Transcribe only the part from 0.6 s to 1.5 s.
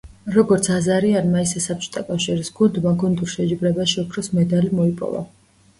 აზარიანმა,